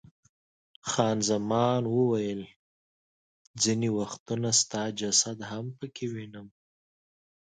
[0.89, 2.41] خان زمان وویل،
[3.61, 6.47] ځیني وختونه ستا جسد هم پکې وینم.